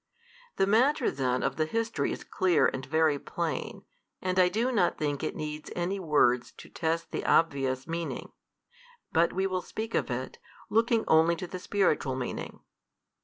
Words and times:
The 0.55 0.65
matter 0.65 1.11
then 1.11 1.43
of 1.43 1.57
the 1.57 1.67
history 1.67 2.11
is 2.11 2.23
clear 2.23 2.65
and 2.65 2.83
very 2.83 3.19
plain, 3.19 3.83
and 4.19 4.39
I 4.39 4.49
do 4.49 4.71
not 4.71 4.97
think 4.97 5.21
it 5.21 5.35
needs 5.35 5.69
any 5.75 5.99
words 5.99 6.51
to 6.53 6.69
test 6.69 7.11
the 7.11 7.23
obvious 7.23 7.85
meaning: 7.87 8.31
but 9.11 9.31
we 9.31 9.45
will 9.45 9.61
speak 9.61 9.93
of 9.93 10.09
it, 10.09 10.39
looking 10.71 11.03
only 11.07 11.35
to 11.35 11.45
the 11.45 11.59
spiritual 11.59 12.15
meaning. 12.15 12.61